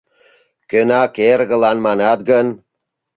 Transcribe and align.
Кӧнак 0.69 1.13
эргылан 1.31 1.77
манат 1.85 2.19
гын 2.29 2.47